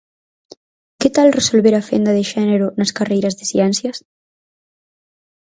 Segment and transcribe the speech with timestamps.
[0.99, 3.97] Que tal resolver a fenda de xénero nas carreiras de ciencias?